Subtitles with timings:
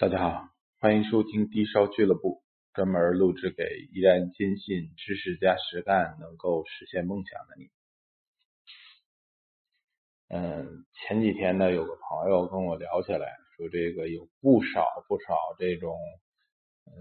[0.00, 0.48] 大家好，
[0.78, 7.68] 欢迎收听低烧俱乐部，专门录制给依然坚信知识加实干能够实现梦想的你。
[10.28, 15.94] 嗯，前几天呢，有个朋友跟我聊起来，说这个有不少不少这种
[16.86, 16.94] 嗯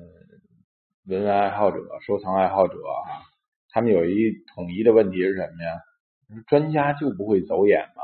[1.06, 3.24] 文玩爱好者、收藏爱好者啊，
[3.70, 6.44] 他们有一统一的问题是什么呀？
[6.48, 8.04] 专家就不会走眼吗？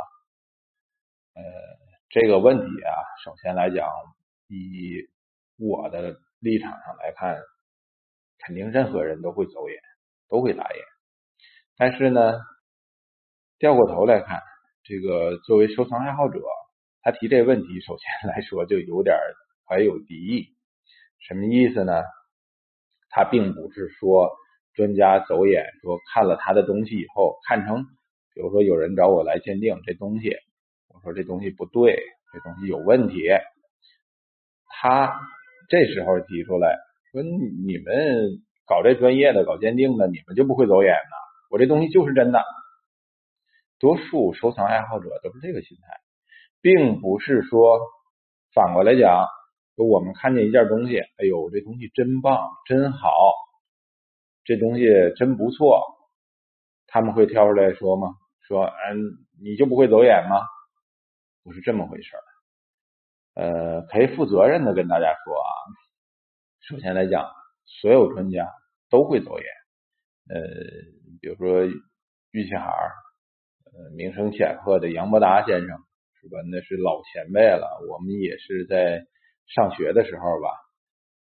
[1.34, 1.44] 呃，
[2.08, 3.86] 这个问题啊，首先来讲。
[4.48, 5.08] 以
[5.58, 7.38] 我的立场上来看，
[8.40, 9.80] 肯定任何人都会走眼，
[10.30, 10.84] 都会打眼。
[11.78, 12.40] 但是呢，
[13.58, 14.42] 掉过头来看，
[14.84, 16.42] 这个作为收藏爱好者，
[17.02, 19.18] 他提这问题，首先来说就有点
[19.66, 20.48] 怀有敌意。
[21.28, 22.04] 什么意思呢？
[23.10, 24.32] 他并不是说
[24.74, 27.84] 专家走眼，说看了他的东西以后，看成，
[28.34, 30.36] 比如说有人找我来鉴定这东西，
[30.90, 31.98] 我说这东西不对，
[32.34, 33.30] 这东西有问题。
[34.86, 35.20] 他
[35.68, 36.78] 这时候提出来
[37.12, 37.24] 说
[37.66, 41.16] ：“你们搞这专业的、搞鉴定的，你们就不会走眼呢？
[41.50, 42.44] 我这东西就是真的。”
[43.82, 45.98] 多数收藏爱好者都是这个心态，
[46.62, 47.80] 并不是说
[48.54, 49.28] 反过来讲，
[49.76, 53.10] 说我们看见一件东西，哎呦，这东西真棒、真好，
[54.44, 54.86] 这东西
[55.18, 55.84] 真不错，
[56.86, 58.10] 他们会跳出来说吗？
[58.48, 59.02] 说，嗯，
[59.42, 60.46] 你就不会走眼吗？
[61.44, 62.22] 不是这么回事儿。
[63.36, 65.52] 呃，可以负责任的跟大家说啊，
[66.70, 67.30] 首先来讲，
[67.66, 68.50] 所有专家
[68.90, 69.46] 都会走眼。
[70.30, 70.42] 呃，
[71.20, 71.66] 比如说
[72.32, 75.78] 玉器行，呃，名声显赫的杨伯达先生，
[76.22, 76.40] 是吧？
[76.50, 77.86] 那是老前辈了。
[77.90, 79.06] 我们也是在
[79.54, 80.50] 上学的时候吧，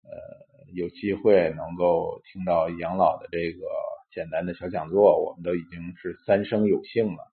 [0.03, 3.65] 呃，有机会能够听到杨老的这个
[4.13, 7.31] 简单的小讲座，我们都已经是三生有幸了，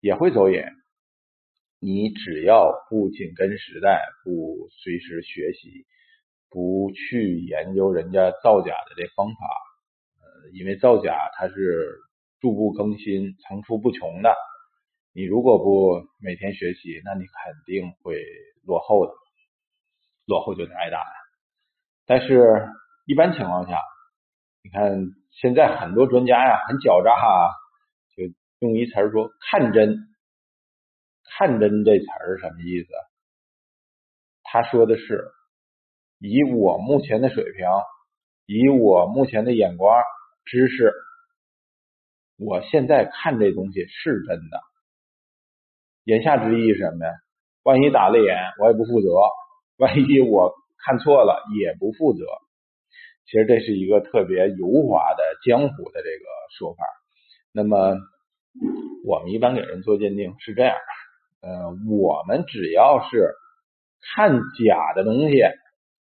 [0.00, 0.72] 也会走眼。
[1.78, 5.86] 你只要不紧跟时代，不随时学习，
[6.50, 9.46] 不去研究人家造假的这方法，
[10.20, 11.98] 呃，因为造假它是
[12.40, 14.34] 逐步更新、层出不穷的。
[15.12, 18.22] 你如果不每天学习，那你肯定会
[18.64, 19.12] 落后的，
[20.26, 20.98] 落后就得挨打。
[22.06, 22.66] 但是，
[23.04, 23.78] 一般情况下，
[24.62, 27.52] 你看现在很多专家呀，很狡诈啊，
[28.16, 28.24] 就
[28.60, 29.98] 用一词说看真。
[31.38, 32.88] 看真这词儿什么意思？
[34.42, 35.24] 他说的是，
[36.18, 37.66] 以我目前的水平，
[38.46, 40.02] 以我目前的眼光、
[40.44, 40.94] 知识，
[42.38, 44.60] 我现在看这东西是真的。
[46.04, 47.12] 言下之意是什么呀？
[47.64, 49.08] 万一打了眼，我也不负责；
[49.76, 52.24] 万一我看错了，也不负责。
[53.26, 56.24] 其实这是一个特别油滑的江湖的这个
[56.56, 56.84] 说法。
[57.50, 57.96] 那么
[59.04, 60.76] 我们一般给人做鉴定是这样。
[61.46, 63.36] 呃，我们只要是
[64.16, 65.36] 看假的东西，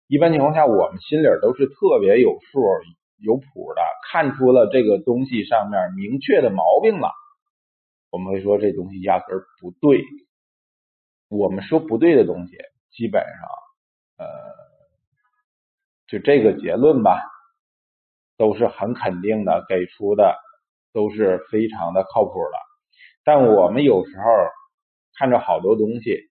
[0.08, 2.62] 一般情况下，我们心里都是特别有数、
[3.18, 7.10] 有谱的，看出了这个东西上面明确的毛病了，
[8.10, 10.02] 我们会说这东西压根儿不对。
[11.28, 12.56] 我们说不对的东西，
[12.90, 14.26] 基本上，呃，
[16.06, 17.20] 就这个结论吧，
[18.38, 20.38] 都是很肯定的，给出的
[20.94, 22.56] 都是非常的靠谱的。
[23.24, 24.24] 但我们有时候。
[25.16, 26.28] 看着好多东西，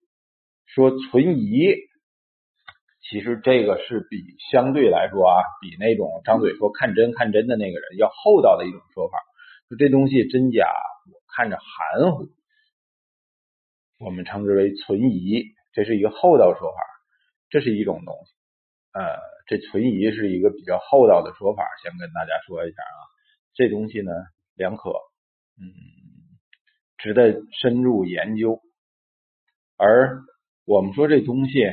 [0.65, 1.75] 说存疑，
[3.09, 4.17] 其实这个是比
[4.51, 9.17] 相对来说啊，比那种张嘴说看真看真的那个人要厚道的一种说法。
[9.69, 10.67] 说这东西真假，
[11.11, 12.29] 我看着含糊，
[13.99, 16.77] 我们称之为存疑，这是一个厚道说法，
[17.49, 18.33] 这是一种东西。
[18.93, 19.01] 呃，
[19.47, 22.99] 这存疑是一个比较厚道的说法，先跟大家说一下啊，
[23.53, 24.11] 这东西呢
[24.55, 24.89] 两可，
[25.57, 25.71] 嗯，
[26.97, 28.61] 值得深入研究。
[29.83, 30.23] 而
[30.63, 31.65] 我们说这东西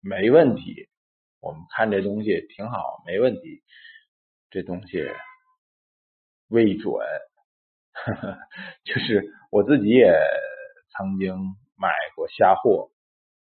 [0.00, 0.88] 没问题，
[1.40, 3.60] 我们看这东西挺好，没问题。
[4.50, 5.04] 这东西
[6.46, 6.94] 未准，
[8.84, 10.16] 就是我自己也
[10.96, 11.34] 曾经
[11.76, 12.92] 买过瞎货，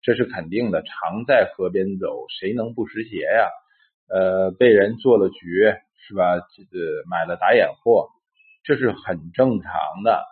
[0.02, 0.82] 这是肯定的。
[0.82, 3.48] 常在河边走，谁能不湿鞋呀？
[4.10, 5.46] 呃，被人做了局
[6.08, 6.40] 是吧？
[6.56, 8.10] 这个买了打眼货，
[8.64, 9.72] 这是很正常
[10.04, 10.26] 的。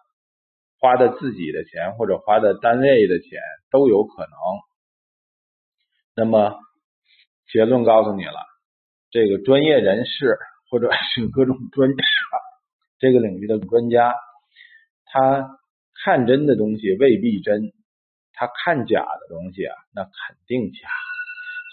[0.79, 3.39] 花的自己的钱或者花的单位的钱
[3.69, 4.31] 都有可能。
[6.15, 6.57] 那么
[7.51, 8.39] 结论告诉你了，
[9.11, 10.37] 这个专业人士
[10.69, 12.03] 或者是各种专家，
[12.97, 14.13] 这个领域的专家，
[15.05, 15.49] 他
[16.03, 17.73] 看真的东西未必真，
[18.33, 20.87] 他看假的东西啊，那肯定假。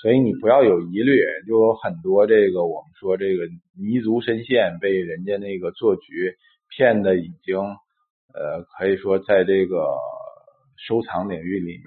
[0.03, 3.45] 所以你不要有疑虑，就有很多这个我们说这个
[3.79, 6.37] 泥足深陷，被人家那个做局
[6.77, 7.57] 骗的已经。
[8.37, 9.97] 呃，可以说在这个
[10.87, 11.87] 收藏领域里面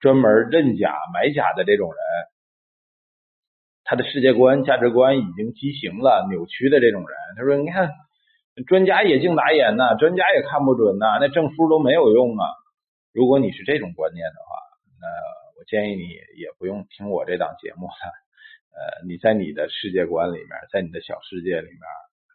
[0.00, 2.00] 专门认假买假的这种人，
[3.84, 7.18] 他的世界观、价值观已经畸形了、扭曲的这种人。
[7.36, 7.90] 他说：“你看，
[8.66, 12.48] 专家也净打眼呐，专家也看不准呐，那证书都没有用啊。”
[13.12, 14.56] 如果你是这种观念的话，
[15.00, 15.06] 那
[15.58, 17.92] 我建议你也不用听我这档节目了。
[18.72, 21.80] 呃，你在你的世界观里面，在你的小世界里面，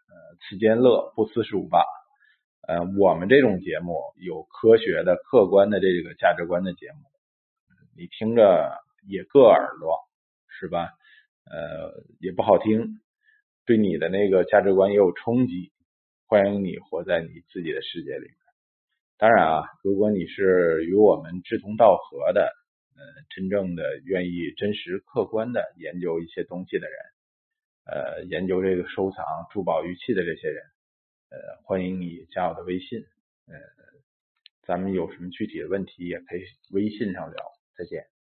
[0.05, 1.83] 呃，此间乐不思蜀吧。
[2.67, 6.97] 呃，我们这种节目有科学的、客观的这个价值观的节目。
[7.95, 8.77] 你听着
[9.07, 9.97] 也硌耳朵，
[10.49, 10.89] 是吧？
[11.49, 12.99] 呃，也不好听，
[13.65, 15.71] 对你的那个价值观也有冲击。
[16.25, 18.35] 欢迎你活在你自己的世界里面。
[19.17, 22.51] 当然啊，如果你是与我们志同道合的，
[22.97, 26.97] 呃，真正的愿意真实客观的研究一些东西的人，
[27.85, 30.61] 呃，研究这个收藏珠宝玉器的这些人，
[31.29, 33.06] 呃，欢迎你加我的微信。
[33.47, 33.56] 呃，
[34.63, 37.51] 咱们有什么具体的问题，也可以微信上聊。
[37.77, 38.16] 再见。